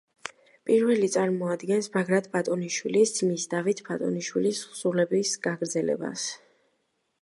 პირველი 0.69 1.09
წარმოადგენს 1.15 1.89
ბაგრატ 1.97 2.31
ბატონიშვილის 2.37 3.13
ძმის 3.19 3.47
დავით 3.55 3.85
ბატონიშვილის 3.91 4.65
თხზულების 4.67 5.39
გაგრძელებას. 5.49 6.31